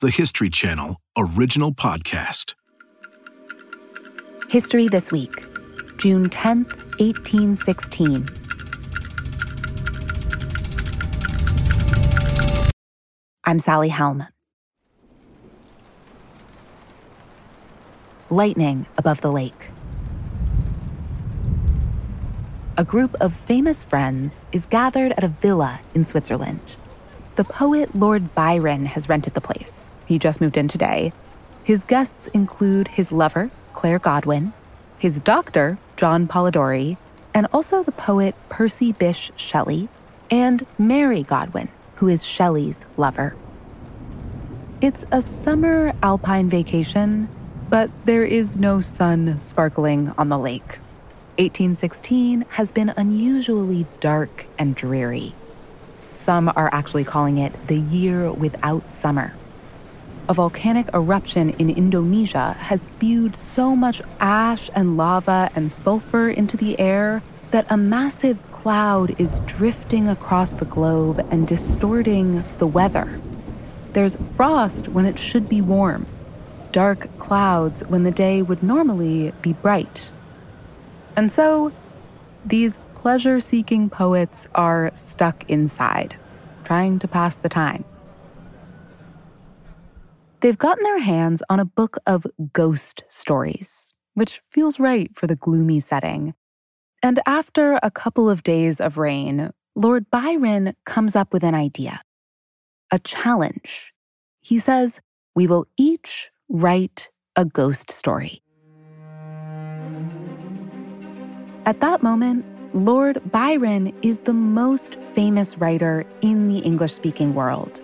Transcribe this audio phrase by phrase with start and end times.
[0.00, 2.54] the History Channel original podcast.
[4.50, 5.32] History This Week,
[5.96, 8.28] June 10th, 1816.
[13.44, 14.26] I'm Sally Helm.
[18.28, 19.70] Lightning above the lake.
[22.76, 26.76] A group of famous friends is gathered at a villa in Switzerland.
[27.36, 29.94] The poet Lord Byron has rented the place.
[30.06, 31.12] He just moved in today.
[31.64, 34.54] His guests include his lover, Claire Godwin,
[34.98, 36.96] his doctor, John Polidori,
[37.34, 39.90] and also the poet Percy Bysshe Shelley,
[40.30, 43.36] and Mary Godwin, who is Shelley's lover.
[44.80, 47.28] It's a summer alpine vacation,
[47.68, 50.78] but there is no sun sparkling on the lake.
[51.36, 55.34] 1816 has been unusually dark and dreary.
[56.16, 59.34] Some are actually calling it the year without summer.
[60.28, 66.56] A volcanic eruption in Indonesia has spewed so much ash and lava and sulfur into
[66.56, 73.20] the air that a massive cloud is drifting across the globe and distorting the weather.
[73.92, 76.06] There's frost when it should be warm,
[76.72, 80.10] dark clouds when the day would normally be bright.
[81.14, 81.72] And so,
[82.44, 86.16] these pleasure seeking poets are stuck inside,
[86.64, 87.84] trying to pass the time.
[90.40, 95.36] They've gotten their hands on a book of ghost stories, which feels right for the
[95.36, 96.34] gloomy setting.
[97.00, 102.02] And after a couple of days of rain, Lord Byron comes up with an idea
[102.90, 103.92] a challenge.
[104.40, 105.00] He says,
[105.32, 108.42] We will each write a ghost story.
[111.64, 112.44] At that moment,
[112.76, 117.80] Lord Byron is the most famous writer in the English speaking world.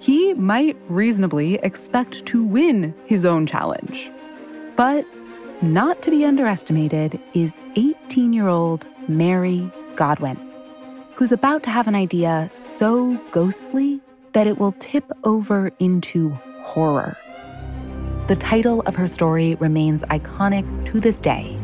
[0.00, 4.10] He might reasonably expect to win his own challenge.
[4.76, 5.04] But
[5.60, 10.38] not to be underestimated is 18 year old Mary Godwin,
[11.16, 14.00] who's about to have an idea so ghostly
[14.32, 16.30] that it will tip over into
[16.62, 17.14] horror.
[18.28, 21.58] The title of her story remains iconic to this day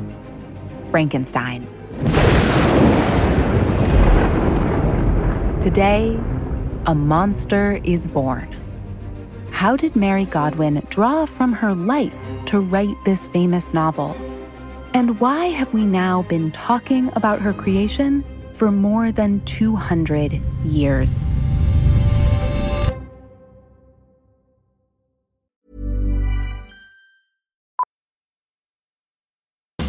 [0.90, 1.66] Frankenstein.
[5.66, 6.16] Today,
[6.86, 8.54] a monster is born.
[9.50, 12.14] How did Mary Godwin draw from her life
[12.46, 14.16] to write this famous novel?
[14.94, 21.34] And why have we now been talking about her creation for more than 200 years?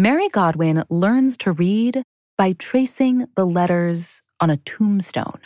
[0.00, 2.02] Mary Godwin learns to read
[2.38, 5.40] by tracing the letters on a tombstone.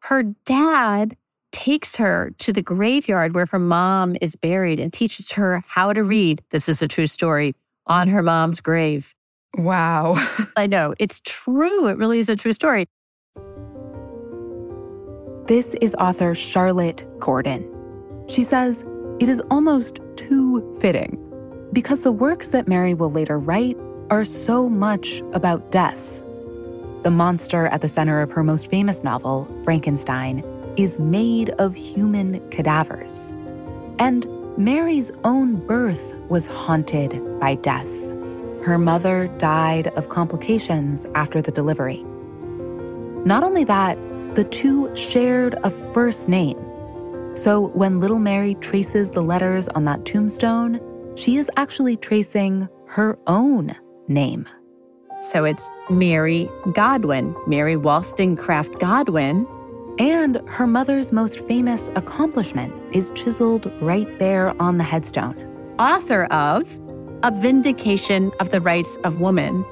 [0.00, 1.16] Her dad
[1.52, 6.04] takes her to the graveyard where her mom is buried and teaches her how to
[6.04, 6.42] read.
[6.50, 7.54] This is a true story
[7.86, 9.14] on her mom's grave.
[9.56, 10.16] Wow.
[10.54, 11.86] I know, it's true.
[11.86, 12.84] It really is a true story.
[15.46, 17.66] This is author Charlotte Gordon.
[18.28, 18.84] She says
[19.18, 21.18] it is almost too fitting
[21.72, 23.78] because the works that Mary will later write
[24.10, 26.22] are so much about death.
[27.02, 30.44] The monster at the center of her most famous novel, Frankenstein,
[30.76, 33.32] is made of human cadavers.
[33.98, 34.26] And
[34.56, 37.88] Mary's own birth was haunted by death.
[38.64, 42.02] Her mother died of complications after the delivery.
[43.26, 43.98] Not only that,
[44.34, 46.58] the two shared a first name.
[47.36, 50.80] So when little Mary traces the letters on that tombstone,
[51.16, 53.76] she is actually tracing her own
[54.08, 54.46] name.
[55.20, 59.46] So it's Mary Godwin, Mary Wollstonecraft Godwin.
[59.98, 65.36] And her mother's most famous accomplishment is chiseled right there on the headstone.
[65.78, 66.78] Author of
[67.22, 69.64] A Vindication of the Rights of Woman.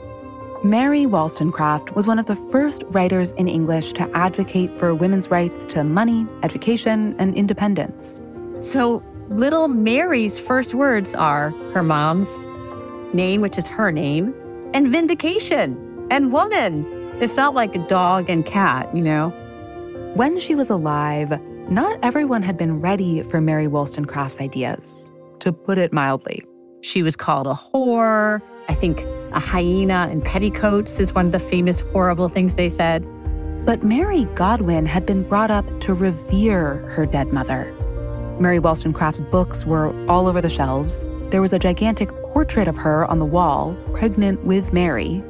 [0.64, 5.66] Mary Wollstonecraft was one of the first writers in English to advocate for women's rights
[5.66, 8.20] to money, education, and independence.
[8.60, 12.46] So, little Mary's first words are her mom's
[13.14, 14.34] name, which is her name,
[14.74, 16.86] and vindication and woman.
[17.20, 19.30] It's not like a dog and cat, you know?
[20.14, 25.78] When she was alive, not everyone had been ready for Mary Wollstonecraft's ideas, to put
[25.78, 26.42] it mildly.
[26.82, 28.42] She was called a whore.
[28.68, 29.00] I think
[29.32, 33.06] a hyena in petticoats is one of the famous horrible things they said.
[33.64, 37.72] But Mary Godwin had been brought up to revere her dead mother.
[38.40, 41.04] Mary Wollstonecraft's books were all over the shelves.
[41.30, 45.22] There was a gigantic portrait of her on the wall, pregnant with Mary.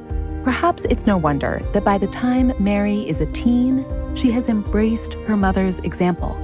[0.44, 3.84] Perhaps it's no wonder that by the time Mary is a teen,
[4.14, 6.34] she has embraced her mother's example.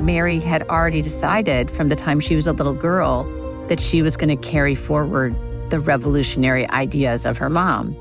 [0.00, 3.24] Mary had already decided from the time she was a little girl
[3.68, 5.34] that she was going to carry forward
[5.70, 7.94] the revolutionary ideas of her mom.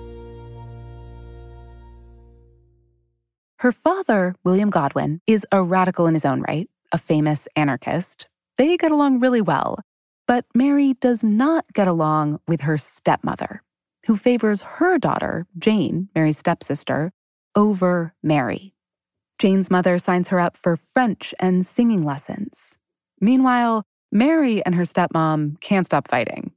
[3.59, 8.27] Her father, William Godwin, is a radical in his own right, a famous anarchist.
[8.57, 9.79] They get along really well.
[10.27, 13.63] But Mary does not get along with her stepmother,
[14.05, 17.13] who favors her daughter, Jane, Mary's stepsister,
[17.55, 18.73] over Mary.
[19.39, 22.77] Jane's mother signs her up for French and singing lessons.
[23.21, 26.51] Meanwhile, Mary and her stepmom can't stop fighting.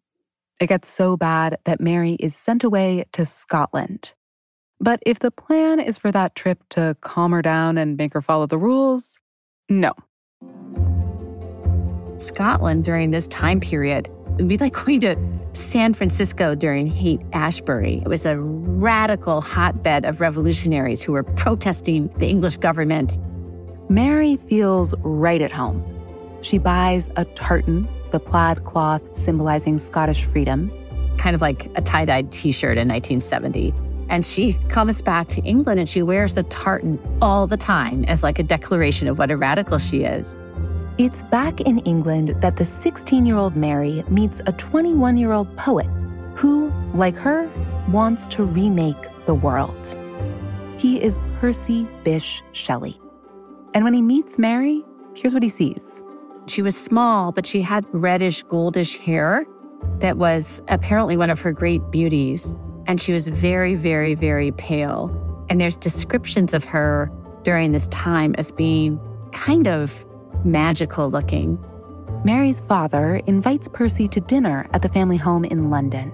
[0.60, 4.12] It gets so bad that Mary is sent away to Scotland.
[4.80, 8.22] But if the plan is for that trip to calm her down and make her
[8.22, 9.18] follow the rules,
[9.68, 9.92] no.
[12.20, 15.16] Scotland during this time period would be like going to
[15.52, 18.02] San Francisco during Haight Ashbury.
[18.04, 23.18] It was a radical hotbed of revolutionaries who were protesting the English government.
[23.88, 25.84] Mary feels right at home.
[26.42, 30.70] She buys a tartan, the plaid cloth symbolizing Scottish freedom.
[31.18, 33.74] Kind of like a tie dyed t shirt in 1970.
[34.08, 38.22] And she comes back to England and she wears the tartan all the time as
[38.22, 40.34] like a declaration of what a radical she is.
[41.00, 45.56] It's back in England that the 16 year old Mary meets a 21 year old
[45.56, 45.86] poet
[46.34, 47.50] who, like her,
[47.88, 49.96] wants to remake the world.
[50.76, 53.00] He is Percy Bysshe Shelley.
[53.72, 56.02] And when he meets Mary, here's what he sees.
[56.44, 59.46] She was small, but she had reddish, goldish hair
[60.00, 62.54] that was apparently one of her great beauties.
[62.86, 65.10] And she was very, very, very pale.
[65.48, 67.10] And there's descriptions of her
[67.42, 69.00] during this time as being
[69.32, 70.04] kind of
[70.44, 71.58] magical looking.
[72.24, 76.10] Mary's father invites Percy to dinner at the family home in London,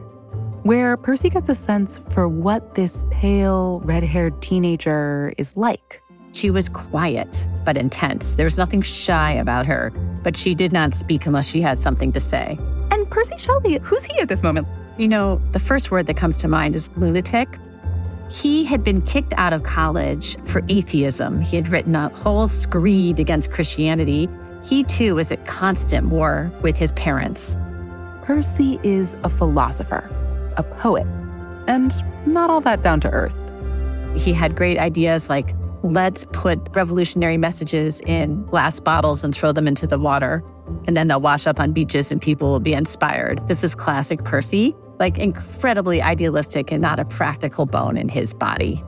[0.63, 6.03] where Percy gets a sense for what this pale, red haired teenager is like.
[6.33, 8.35] She was quiet but intense.
[8.35, 9.91] There was nothing shy about her,
[10.23, 12.59] but she did not speak unless she had something to say.
[12.91, 14.69] And Percy Shelley, who's he at this moment?
[14.97, 17.49] You know, the first word that comes to mind is lunatic.
[18.31, 21.41] He had been kicked out of college for atheism.
[21.41, 24.29] He had written a whole screed against Christianity.
[24.65, 27.57] He too was at constant war with his parents.
[28.23, 30.11] Percy is a philosopher,
[30.57, 31.07] a poet,
[31.69, 31.95] and
[32.27, 33.53] not all that down to earth.
[34.17, 39.69] He had great ideas like let's put revolutionary messages in glass bottles and throw them
[39.69, 40.43] into the water,
[40.87, 43.47] and then they'll wash up on beaches and people will be inspired.
[43.47, 48.83] This is classic Percy like incredibly idealistic and not a practical bone in his body.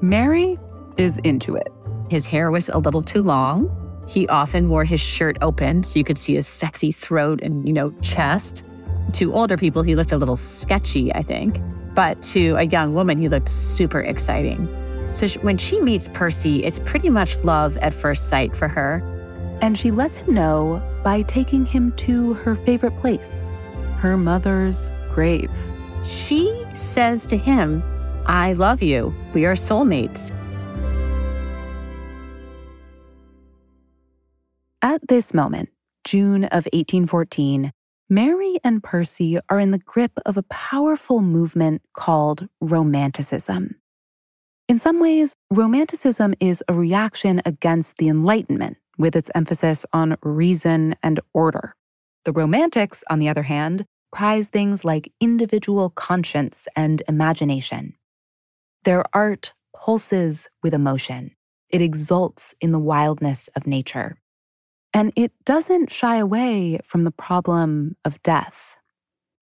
[0.00, 0.58] Mary
[0.96, 1.72] is into it.
[2.10, 3.78] His hair was a little too long.
[4.08, 7.72] He often wore his shirt open so you could see his sexy throat and, you
[7.72, 8.64] know, chest.
[9.14, 11.60] To older people, he looked a little sketchy, I think.
[11.94, 14.68] But to a young woman, he looked super exciting.
[15.12, 19.02] So when she meets Percy, it's pretty much love at first sight for her.
[19.60, 23.52] And she lets him know by taking him to her favorite place,
[23.98, 25.50] her mother's grave.
[26.04, 27.82] She says to him,
[28.26, 29.14] I love you.
[29.34, 30.30] We are soulmates.
[34.80, 35.70] At this moment,
[36.04, 37.72] June of 1814,
[38.08, 43.76] Mary and Percy are in the grip of a powerful movement called Romanticism.
[44.68, 50.94] In some ways, Romanticism is a reaction against the Enlightenment, with its emphasis on reason
[51.02, 51.74] and order.
[52.24, 57.94] The Romantics, on the other hand, prize things like individual conscience and imagination.
[58.84, 61.32] Their art pulses with emotion.
[61.70, 64.18] It exults in the wildness of nature.
[64.94, 68.76] And it doesn't shy away from the problem of death.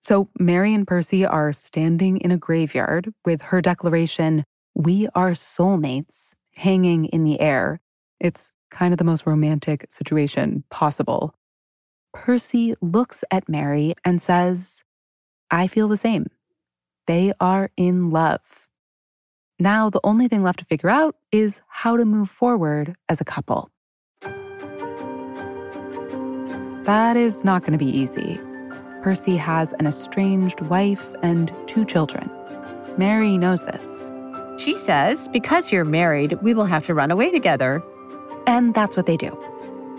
[0.01, 6.35] So Mary and Percy are standing in a graveyard with her declaration, We are soulmates,
[6.55, 7.81] hanging in the air.
[8.21, 11.35] It's kind of the most romantic situation possible.
[12.13, 14.83] Percy looks at Mary and says,
[15.51, 16.27] I feel the same.
[17.07, 18.69] They are in love.
[19.59, 23.25] Now, the only thing left to figure out is how to move forward as a
[23.25, 23.71] couple.
[26.85, 28.41] That is not going to be easy.
[29.03, 32.31] Percy has an estranged wife and two children.
[32.97, 34.11] Mary knows this.
[34.57, 37.83] She says, Because you're married, we will have to run away together.
[38.47, 39.37] And that's what they do.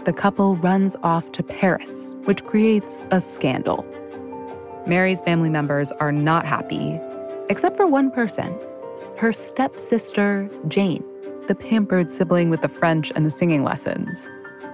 [0.04, 3.86] The couple runs off to Paris, which creates a scandal.
[4.88, 7.00] Mary's family members are not happy,
[7.50, 8.58] except for one person
[9.18, 11.04] her stepsister, Jane,
[11.48, 14.28] the pampered sibling with the French and the singing lessons.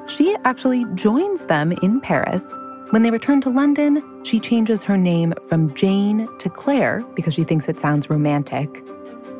[0.08, 2.46] She actually joins them in Paris.
[2.92, 7.44] When they return to London, she changes her name from Jane to Claire because she
[7.44, 8.70] thinks it sounds romantic.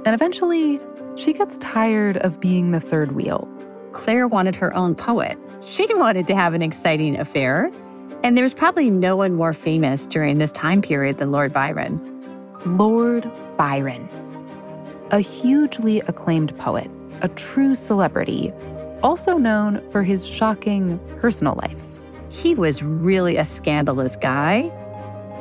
[0.04, 0.82] And eventually,
[1.16, 3.48] she gets tired of being the third wheel.
[3.98, 5.38] Claire wanted her own poet.
[5.66, 7.72] She wanted to have an exciting affair.
[8.24, 12.00] And there was probably no one more famous during this time period than Lord Byron.
[12.66, 14.08] Lord Byron,
[15.12, 16.90] a hugely acclaimed poet,
[17.22, 18.54] a true celebrity,
[19.04, 21.84] also known for his shocking personal life.
[22.30, 24.72] He was really a scandalous guy.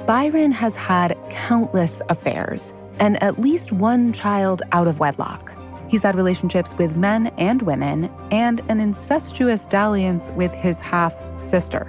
[0.07, 5.56] Byron has had countless affairs and at least one child out of wedlock.
[5.89, 11.85] He's had relationships with men and women and an incestuous dalliance with his half sister.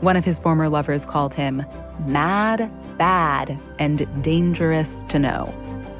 [0.00, 1.64] One of his former lovers called him
[2.06, 5.54] mad, bad, and dangerous to know.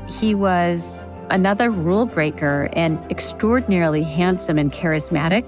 [0.09, 0.99] He was
[1.31, 5.47] another rule breaker and extraordinarily handsome and charismatic.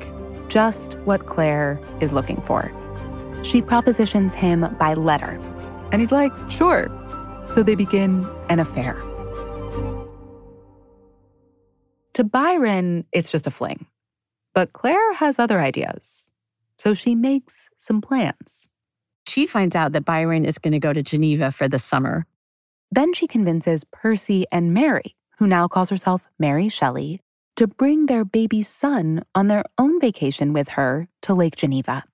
[0.49, 2.73] Just what Claire is looking for.
[3.43, 5.41] She propositions him by letter,
[5.93, 6.89] and he's like, sure.
[7.49, 9.01] So they begin an affair.
[12.21, 13.87] To Byron, it's just a fling.
[14.53, 16.31] But Claire has other ideas.
[16.79, 18.69] So she makes some plans.
[19.27, 22.27] She finds out that Byron is going to go to Geneva for the summer.
[22.91, 27.23] Then she convinces Percy and Mary who now calls herself Mary Shelley,
[27.57, 32.05] to bring their baby son on their own vacation with her to Lake Geneva.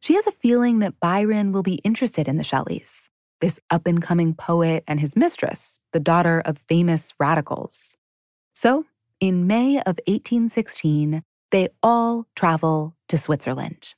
[0.00, 3.10] She has a feeling that Byron will be interested in the Shelleys,
[3.40, 7.96] this up and coming poet and his mistress, the daughter of famous radicals.
[8.54, 8.84] So,
[9.24, 13.94] in May of 1816, they all travel to Switzerland.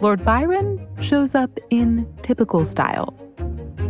[0.00, 3.16] Lord Byron shows up in typical style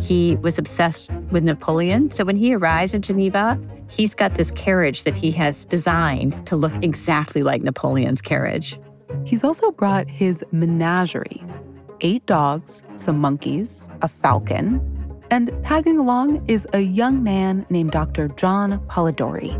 [0.01, 2.11] he was obsessed with Napoleon.
[2.11, 6.55] So when he arrives in Geneva, he's got this carriage that he has designed to
[6.55, 8.79] look exactly like Napoleon's carriage.
[9.23, 11.43] He's also brought his menagerie
[12.01, 14.81] eight dogs, some monkeys, a falcon,
[15.33, 18.27] and tagging along is a young man named Dr.
[18.37, 19.51] John Polidori.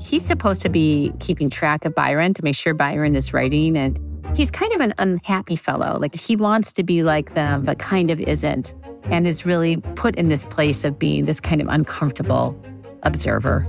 [0.00, 4.00] He's supposed to be keeping track of Byron to make sure Byron is writing, and
[4.34, 5.98] he's kind of an unhappy fellow.
[6.00, 8.72] Like he wants to be like them, but kind of isn't
[9.04, 12.58] and is really put in this place of being this kind of uncomfortable
[13.02, 13.66] observer.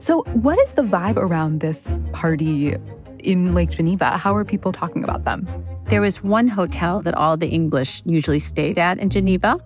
[0.00, 2.74] So, what is the vibe around this party
[3.20, 4.18] in Lake Geneva?
[4.18, 5.48] How are people talking about them?
[5.86, 9.60] There was one hotel that all the English usually stayed at in Geneva.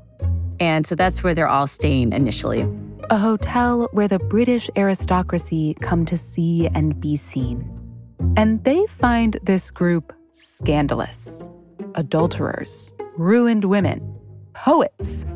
[0.60, 2.66] And so that's where they're all staying initially.
[3.10, 7.70] A hotel where the British aristocracy come to see and be seen.
[8.36, 11.48] And they find this group scandalous
[11.96, 14.00] adulterers, ruined women,
[14.54, 15.26] poets.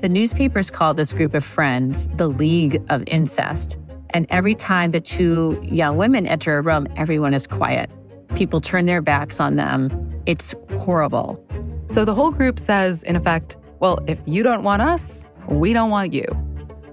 [0.00, 3.78] The newspapers call this group of friends the League of Incest.
[4.10, 7.90] And every time the two young women enter a room, everyone is quiet.
[8.34, 10.22] People turn their backs on them.
[10.26, 11.44] It's horrible.
[11.88, 15.90] So the whole group says, in effect, well, if you don't want us, we don't
[15.90, 16.26] want you.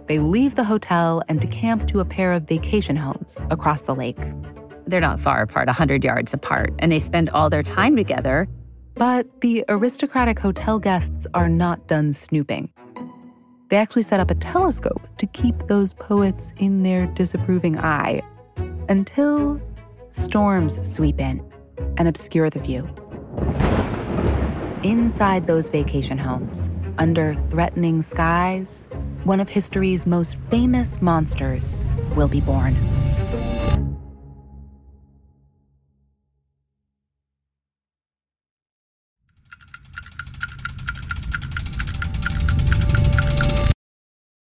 [0.07, 4.19] They leave the hotel and decamp to a pair of vacation homes across the lake.
[4.85, 8.47] They're not far apart, 100 yards apart, and they spend all their time together
[8.95, 12.69] but the aristocratic hotel guests are not done snooping.
[13.69, 18.21] They actually set up a telescope to keep those poets in their disapproving eye
[18.89, 19.61] until
[20.09, 21.41] storms sweep in
[21.97, 22.89] and obscure the view.
[24.83, 28.87] Inside those vacation homes, under threatening skies,
[29.23, 32.75] one of history's most famous monsters will be born.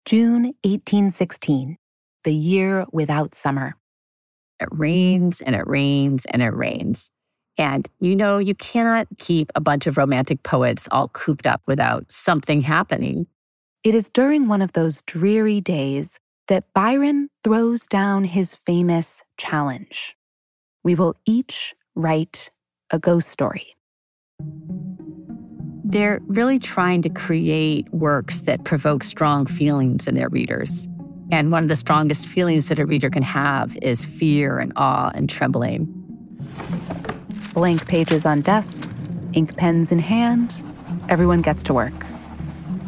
[0.05, 1.77] June 1816,
[2.25, 3.75] the year without summer.
[4.59, 7.09] It rains and it rains and it rains.
[7.57, 12.05] And you know, you cannot keep a bunch of romantic poets all cooped up without
[12.09, 13.27] something happening.
[13.83, 20.15] It is during one of those dreary days that Byron throws down his famous challenge.
[20.83, 22.51] We will each write
[22.91, 23.75] a ghost story.
[25.83, 30.87] They're really trying to create works that provoke strong feelings in their readers.
[31.31, 35.11] And one of the strongest feelings that a reader can have is fear and awe
[35.13, 35.87] and trembling.
[37.53, 40.63] Blank pages on desks, ink pens in hand,
[41.09, 42.05] everyone gets to work.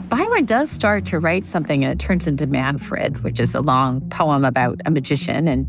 [0.08, 4.00] Byron does start to write something and it turns into Manfred, which is a long
[4.10, 5.50] poem about a magician.
[5.50, 5.68] And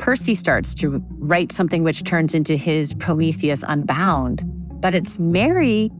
[0.00, 4.42] Percy starts to write something which turns into his Prometheus Unbound.
[4.80, 5.92] But it's Mary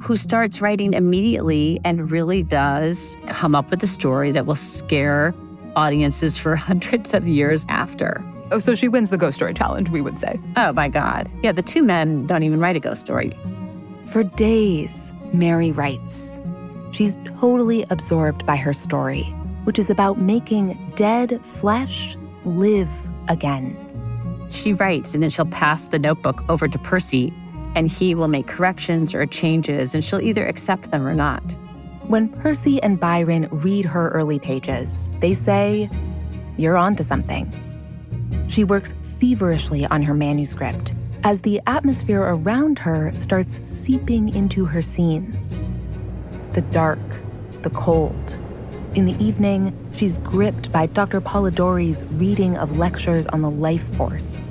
[0.00, 5.32] who starts writing immediately and really does come up with a story that will scare
[5.76, 8.24] audiences for hundreds of years after.
[8.52, 10.38] Oh, so she wins the ghost story challenge, we would say.
[10.56, 11.30] Oh my God.
[11.42, 13.36] Yeah, the two men don't even write a ghost story.
[14.04, 16.38] For days, Mary writes.
[16.92, 19.24] She's totally absorbed by her story,
[19.64, 22.88] which is about making dead flesh live
[23.28, 23.76] again.
[24.48, 27.34] She writes, and then she'll pass the notebook over to Percy,
[27.74, 31.42] and he will make corrections or changes, and she'll either accept them or not.
[32.06, 35.90] When Percy and Byron read her early pages, they say,
[36.56, 37.52] You're onto something.
[38.48, 44.80] She works feverishly on her manuscript as the atmosphere around her starts seeping into her
[44.80, 45.66] scenes.
[46.52, 47.00] The dark,
[47.62, 48.38] the cold.
[48.94, 51.20] In the evening, she's gripped by Dr.
[51.20, 54.46] Polidori's reading of lectures on the life force.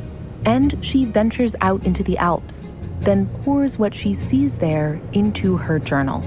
[0.46, 5.80] And she ventures out into the Alps, then pours what she sees there into her
[5.80, 6.24] journal.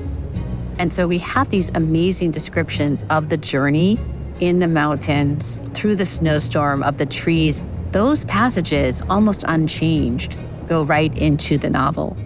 [0.78, 3.99] And so we have these amazing descriptions of the journey
[4.40, 7.62] in the mountains, through the snowstorm, of the trees.
[7.92, 10.37] Those passages, almost unchanged,
[10.68, 12.16] go right into the novel.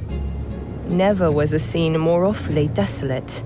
[0.89, 3.43] Never was a scene more awfully desolate.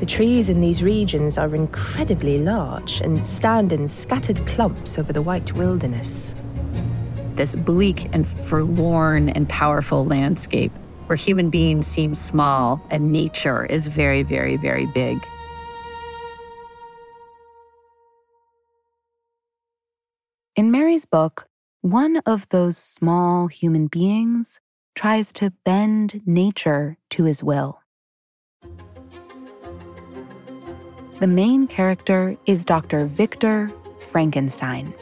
[0.00, 5.22] The trees in these regions are incredibly large and stand in scattered clumps over the
[5.22, 6.36] white wilderness.
[7.34, 10.72] This bleak and forlorn and powerful landscape
[11.06, 15.26] where human beings seem small and nature is very, very, very big.
[20.58, 21.46] In Mary's book,
[21.82, 24.58] one of those small human beings
[24.96, 27.78] tries to bend nature to his will.
[31.20, 33.06] The main character is Dr.
[33.06, 34.92] Victor Frankenstein.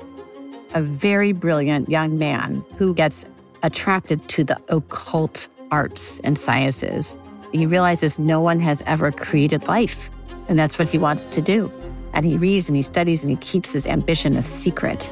[0.75, 3.25] A very brilliant young man who gets
[3.62, 7.16] attracted to the occult arts and sciences.
[7.52, 10.10] He realizes no one has ever created life,
[10.49, 11.73] and that's what he wants to do.
[12.12, 15.08] And he reads and he studies and he keeps his ambition a secret.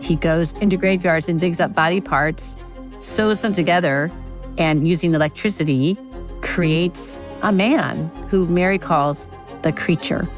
[0.00, 2.56] He goes into graveyards and digs up body parts,
[3.00, 4.10] sews them together,
[4.58, 5.96] and using electricity,
[6.42, 9.28] creates a man who Mary calls
[9.62, 10.28] the creature.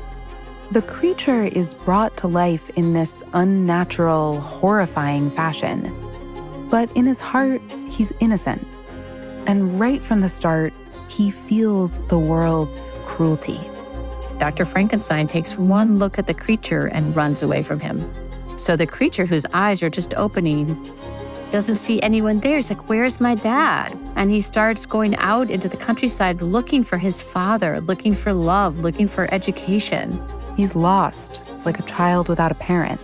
[0.71, 5.95] The creature is brought to life in this unnatural, horrifying fashion.
[6.71, 8.67] But in his heart, he's innocent.
[9.47, 10.75] And right from the start,
[11.09, 13.59] he feels the world's cruelty.
[14.39, 14.67] Dr.
[14.67, 18.07] Frankenstein takes one look at the creature and runs away from him.
[18.59, 20.93] So the creature, whose eyes are just opening,
[21.51, 22.57] doesn't see anyone there.
[22.57, 23.97] He's like, Where's my dad?
[24.17, 28.81] And he starts going out into the countryside looking for his father, looking for love,
[28.81, 30.23] looking for education.
[30.57, 33.01] He's lost, like a child without a parent.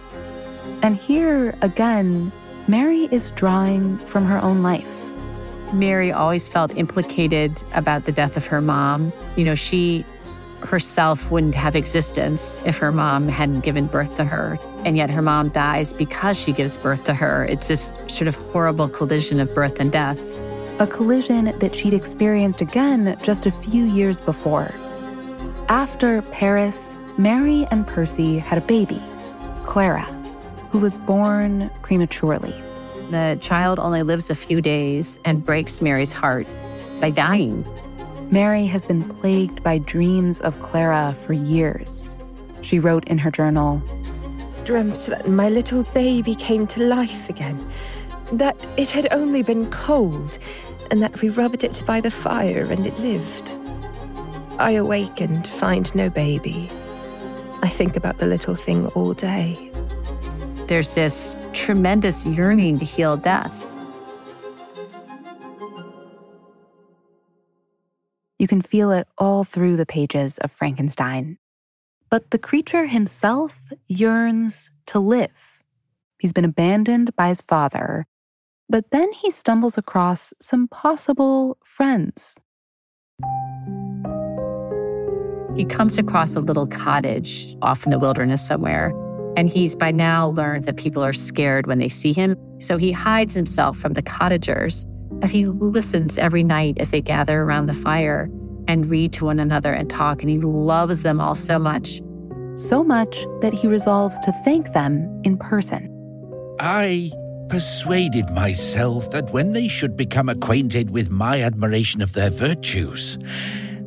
[0.83, 2.33] And here, again,
[2.67, 4.91] Mary is drawing from her own life.
[5.73, 9.13] Mary always felt implicated about the death of her mom.
[9.37, 10.05] You know, she
[10.65, 14.59] herself wouldn't have existence if her mom hadn't given birth to her.
[14.85, 17.45] And yet her mom dies because she gives birth to her.
[17.45, 20.19] It's this sort of horrible collision of birth and death.
[20.81, 24.75] A collision that she'd experienced again just a few years before.
[25.69, 29.01] After Paris, Mary and Percy had a baby,
[29.65, 30.05] Clara,
[30.71, 32.55] who was born prematurely.
[33.11, 36.47] The child only lives a few days and breaks Mary's heart
[37.01, 37.65] by dying.
[38.35, 42.17] Mary has been plagued by dreams of Clara for years.
[42.63, 43.81] She wrote in her journal
[44.65, 47.65] Dreamt that my little baby came to life again,
[48.33, 50.41] that it had only been cold,
[50.91, 53.57] and that we rubbed it by the fire and it lived.
[54.59, 56.69] I awake and find no baby.
[57.63, 59.71] I think about the little thing all day.
[60.67, 63.74] There's this tremendous yearning to heal death.
[68.39, 71.39] You can feel it all through the pages of Frankenstein.
[72.11, 75.61] But the creature himself yearns to live.
[76.19, 78.07] He's been abandoned by his father,
[78.69, 82.39] but then he stumbles across some possible friends.
[85.57, 88.89] He comes across a little cottage off in the wilderness somewhere,
[89.37, 92.37] and he's by now learned that people are scared when they see him.
[92.59, 94.85] So he hides himself from the cottagers,
[95.25, 98.29] but he listens every night as they gather around the fire
[98.69, 102.03] and read to one another and talk, and he loves them all so much.
[102.57, 105.89] So much that he resolves to thank them in person.
[106.61, 107.11] I
[107.49, 113.17] persuaded myself that when they should become acquainted with my admiration of their virtues,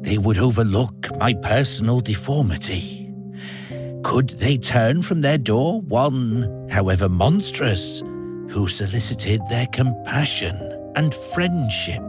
[0.02, 3.14] they would overlook my personal deformity?
[4.04, 8.00] Could they turn from their door one, however monstrous,
[8.50, 10.67] who solicited their compassion
[10.98, 12.02] and friendship?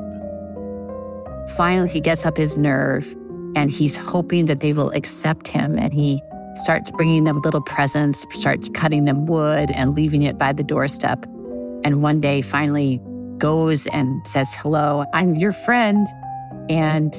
[1.57, 3.07] Finally, he gets up his nerve
[3.55, 5.79] and he's hoping that they will accept him.
[5.79, 6.21] And he
[6.57, 11.25] starts bringing them little presents, starts cutting them wood and leaving it by the doorstep.
[11.85, 13.01] And one day finally
[13.37, 16.07] goes and says, Hello, I'm your friend.
[16.69, 17.15] And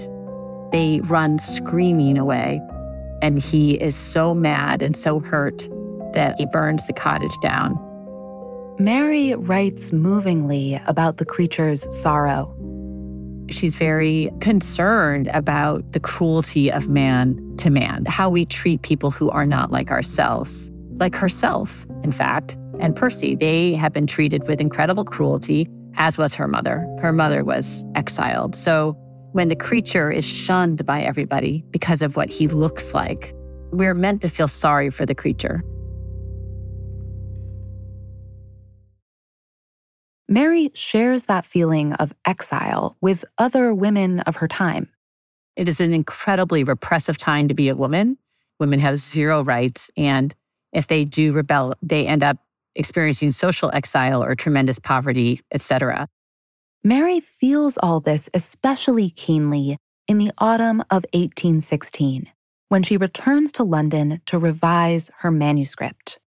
[0.71, 2.61] they run screaming away.
[3.21, 5.67] And he is so mad and so hurt
[6.13, 7.77] that he burns the cottage down.
[8.79, 12.55] Mary writes movingly about the creature's sorrow.
[13.49, 19.29] She's very concerned about the cruelty of man to man, how we treat people who
[19.31, 23.35] are not like ourselves, like herself, in fact, and Percy.
[23.35, 26.87] They have been treated with incredible cruelty, as was her mother.
[27.01, 28.55] Her mother was exiled.
[28.55, 28.93] So
[29.33, 33.35] when the creature is shunned by everybody because of what he looks like,
[33.71, 35.65] we're meant to feel sorry for the creature.
[40.31, 44.87] Mary shares that feeling of exile with other women of her time.
[45.55, 48.19] It is an incredibly repressive time to be a woman.
[48.59, 49.89] Women have zero rights.
[49.97, 50.35] And
[50.71, 52.37] if they do rebel, they end up
[52.75, 56.07] experiencing social exile or tremendous poverty, etc.
[56.83, 62.29] Mary feels all this especially keenly in the autumn of 1816
[62.67, 66.19] when she returns to London to revise her manuscript.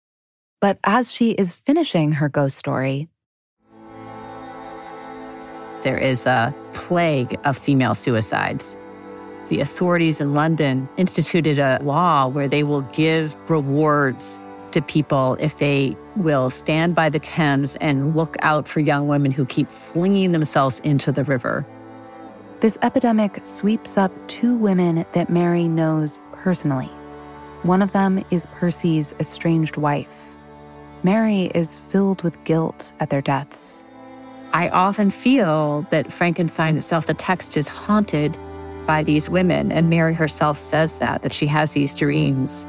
[0.58, 3.08] But as she is finishing her ghost story,
[5.82, 8.76] there is a plague of female suicides.
[9.48, 14.38] The authorities in London instituted a law where they will give rewards
[14.72, 19.32] to people if they will stand by the Thames and look out for young women
[19.32, 21.66] who keep flinging themselves into the river.
[22.60, 26.90] This epidemic sweeps up two women that Mary knows personally.
[27.62, 30.36] One of them is Percy's estranged wife.
[31.02, 33.84] Mary is filled with guilt at their deaths.
[34.52, 38.36] I often feel that Frankenstein itself, the text is haunted
[38.86, 39.70] by these women.
[39.70, 42.66] And Mary herself says that, that she has these dreams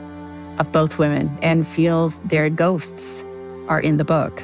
[0.59, 3.23] of both women and feels their ghosts
[3.67, 4.43] are in the book.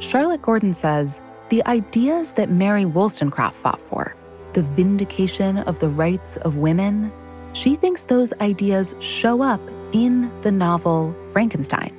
[0.00, 4.14] Charlotte Gordon says the ideas that Mary Wollstonecraft fought for,
[4.52, 7.10] the vindication of the rights of women,
[7.54, 9.60] she thinks those ideas show up
[9.92, 11.96] in the novel Frankenstein.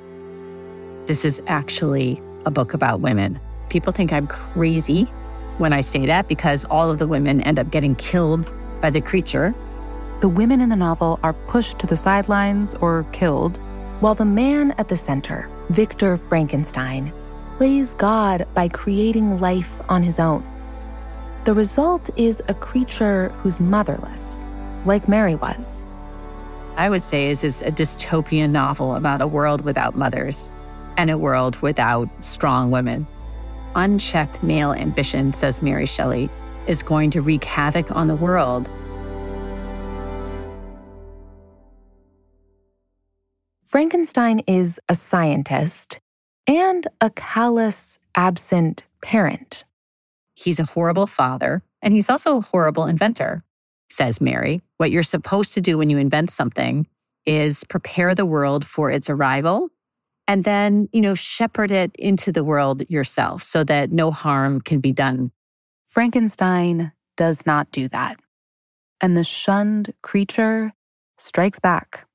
[1.06, 3.40] This is actually a book about women.
[3.74, 5.02] People think I'm crazy
[5.58, 8.48] when I say that because all of the women end up getting killed
[8.80, 9.52] by the creature.
[10.20, 13.56] The women in the novel are pushed to the sidelines or killed,
[13.98, 17.12] while the man at the center, Victor Frankenstein,
[17.56, 20.46] plays God by creating life on his own.
[21.42, 24.48] The result is a creature who's motherless,
[24.86, 25.84] like Mary was.
[26.76, 30.52] I would say is is a dystopian novel about a world without mothers
[30.96, 33.08] and a world without strong women
[33.74, 36.30] unchecked male ambition, says Mary Shelley,
[36.66, 38.68] is going to wreak havoc on the world.
[43.64, 45.98] Frankenstein is a scientist
[46.46, 49.64] and a callous, absent parent.
[50.34, 53.42] He's a horrible father, and he's also a horrible inventor,
[53.90, 54.62] says Mary.
[54.76, 56.86] What you're supposed to do when you invent something
[57.26, 59.70] is prepare the world for its arrival
[60.26, 64.80] and then, you know, shepherd it into the world yourself so that no harm can
[64.80, 65.30] be done.
[65.84, 68.18] Frankenstein does not do that.
[69.00, 70.72] And the shunned creature
[71.18, 72.06] strikes back.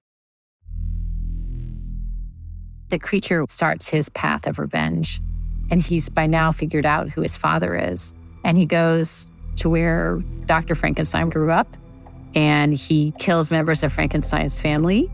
[2.89, 5.22] The creature starts his path of revenge,
[5.69, 8.13] and he's by now figured out who his father is.
[8.43, 10.74] And he goes to where Dr.
[10.74, 11.67] Frankenstein grew up,
[12.34, 15.12] and he kills members of Frankenstein's family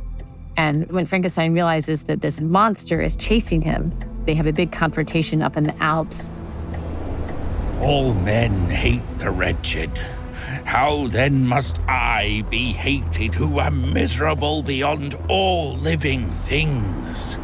[0.57, 3.91] and when Frankenstein realizes that this monster is chasing him,
[4.25, 6.31] they have a big confrontation up in the Alps.
[7.81, 9.91] All men hate the wretched.
[10.65, 17.37] How then must I be hated who am miserable beyond all living things?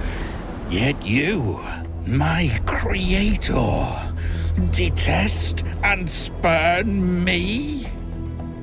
[0.69, 1.63] Yet you,
[2.07, 4.13] my creator,
[4.71, 7.87] detest and spurn me?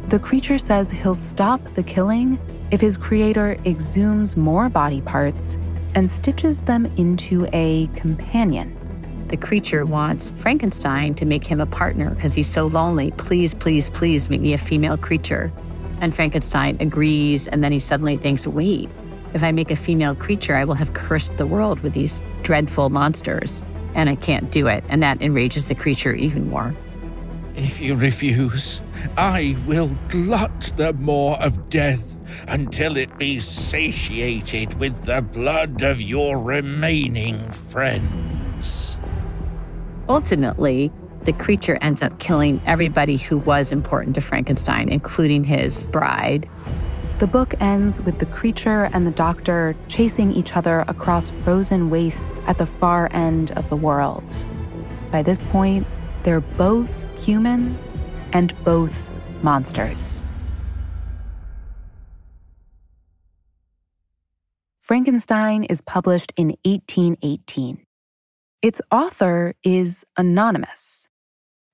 [0.08, 2.38] The creature says he'll stop the killing
[2.70, 5.56] if his creator exhumes more body parts
[5.94, 8.74] and stitches them into a companion.
[9.28, 13.10] The creature wants Frankenstein to make him a partner because he's so lonely.
[13.12, 15.52] Please, please, please make me a female creature.
[16.00, 18.88] And Frankenstein agrees, and then he suddenly thinks, wait,
[19.34, 22.88] if I make a female creature, I will have cursed the world with these dreadful
[22.88, 23.62] monsters,
[23.94, 24.84] and I can't do it.
[24.88, 26.74] And that enrages the creature even more.
[27.54, 28.80] If you refuse,
[29.16, 36.00] I will glut the maw of death until it be satiated with the blood of
[36.00, 38.96] your remaining friends.
[40.08, 40.92] Ultimately,
[41.24, 46.48] the creature ends up killing everybody who was important to Frankenstein, including his bride.
[47.18, 52.40] The book ends with the creature and the doctor chasing each other across frozen wastes
[52.46, 54.46] at the far end of the world.
[55.10, 55.86] By this point,
[56.22, 57.76] they're both human
[58.32, 59.10] and both
[59.42, 60.22] monsters.
[64.88, 67.84] Frankenstein is published in 1818.
[68.62, 71.10] Its author is anonymous.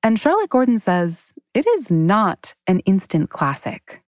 [0.02, 4.02] And Charlotte Gordon says it is not an instant classic.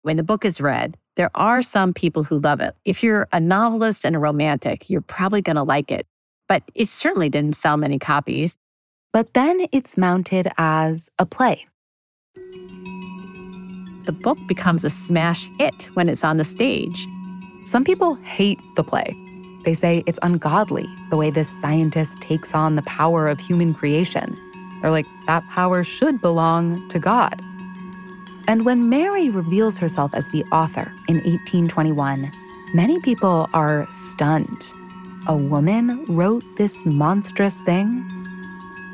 [0.00, 2.74] When the book is read, there are some people who love it.
[2.86, 6.06] If you're a novelist and a romantic, you're probably going to like it.
[6.48, 8.56] But it certainly didn't sell many copies.
[9.12, 11.66] But then it's mounted as a play.
[14.06, 17.06] The book becomes a smash hit when it's on the stage.
[17.68, 19.14] Some people hate the play.
[19.62, 24.34] They say it's ungodly the way this scientist takes on the power of human creation.
[24.80, 27.42] They're like, that power should belong to God.
[28.46, 32.32] And when Mary reveals herself as the author in 1821,
[32.72, 34.72] many people are stunned.
[35.26, 38.02] A woman wrote this monstrous thing?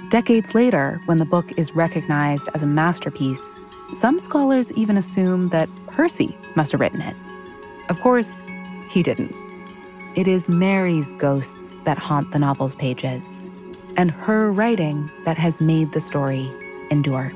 [0.09, 3.55] Decades later, when the book is recognized as a masterpiece,
[3.93, 7.15] some scholars even assume that Percy must have written it.
[7.89, 8.49] Of course,
[8.95, 9.35] he didn't.
[10.15, 13.51] It is Mary's ghosts that haunt the novel's pages,
[13.97, 16.49] and her writing that has made the story
[16.93, 17.33] endure.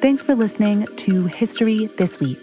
[0.00, 2.40] Thanks for listening to History This Week.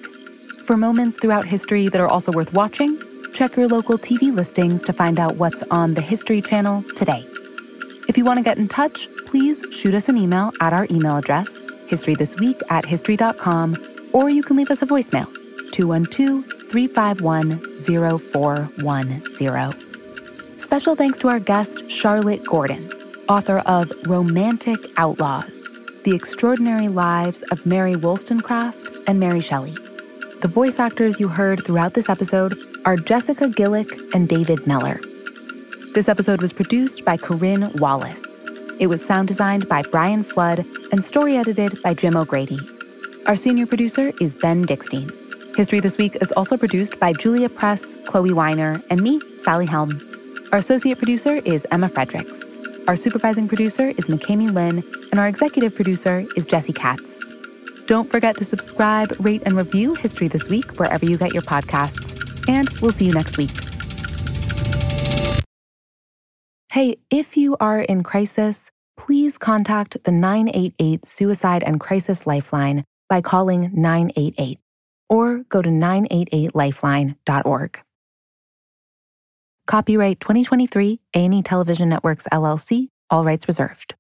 [0.66, 3.00] For moments throughout history that are also worth watching,
[3.34, 7.26] check your local TV listings to find out what's on the History Channel today.
[8.08, 11.16] If you want to get in touch, please shoot us an email at our email
[11.16, 11.50] address,
[11.88, 13.78] historythisweek at history.com,
[14.12, 15.28] or you can leave us a voicemail,
[15.72, 17.62] 212 351
[18.20, 20.60] 0410.
[20.60, 22.92] Special thanks to our guest, Charlotte Gordon,
[23.30, 25.64] author of Romantic Outlaws
[26.04, 29.76] The Extraordinary Lives of Mary Wollstonecraft and Mary Shelley.
[30.42, 35.00] The voice actors you heard throughout this episode are Jessica Gillick and David Meller.
[35.94, 38.31] This episode was produced by Corinne Wallace.
[38.82, 42.60] It was sound designed by Brian Flood and story edited by Jim O'Grady.
[43.28, 45.08] Our senior producer is Ben Dickstein.
[45.56, 50.02] History This Week is also produced by Julia Press, Chloe Weiner, and me, Sally Helm.
[50.52, 52.58] Our associate producer is Emma Fredericks.
[52.88, 57.20] Our supervising producer is McKamey Lynn, and our executive producer is Jesse Katz.
[57.86, 62.18] Don't forget to subscribe, rate, and review History This Week wherever you get your podcasts.
[62.50, 63.52] And we'll see you next week.
[66.72, 73.20] Hey, if you are in crisis, please contact the 988 Suicide and Crisis Lifeline by
[73.20, 74.58] calling 988
[75.10, 77.82] or go to 988lifeline.org.
[79.68, 83.96] Copyright 2023 A&E Television Networks LLC, all rights reserved.